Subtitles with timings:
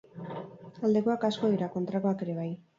[0.89, 2.53] Aldekoak asko dira, kontrakoak ere bai.